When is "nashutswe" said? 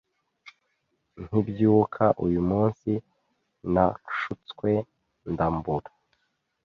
3.73-4.71